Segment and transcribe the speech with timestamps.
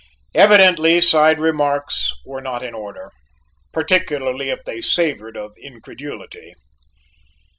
[0.33, 3.11] Evidently side remarks were not in order,
[3.71, 6.55] particularly if they savored of incredulity.